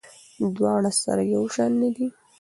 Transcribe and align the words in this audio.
دواړه 0.55 0.91
سره 1.03 1.21
یو 1.35 1.43
شان 1.55 1.71
نه 1.81 1.89
دي. 1.95 2.07